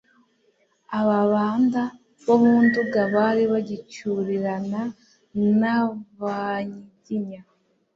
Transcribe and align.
Ababanda 0.99 1.83
bo 2.25 2.35
mu 2.43 2.55
Nduga 2.65 3.01
bari 3.13 3.43
bagicyurirana 3.51 4.81
n'Abanyiginya. 5.59 7.41